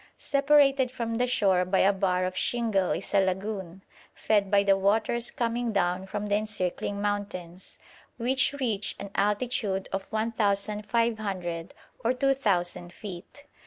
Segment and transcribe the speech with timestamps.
[0.17, 3.83] Separated from the shore by a bar of shingle is a lagoon,
[4.15, 7.77] fed by the waters coming down from the encircling mountains,
[8.17, 13.43] which reach an altitude of 1,500 or 2,000 feet.